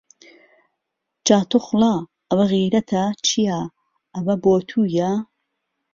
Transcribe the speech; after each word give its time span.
جا 1.25 1.37
توخڵا 1.49 1.93
ئهو 2.31 2.43
غیرهته 2.51 3.01
چییه 3.25 3.59
ئهوه 4.15 4.35
بۆ 4.43 4.53
تویە 4.69 5.09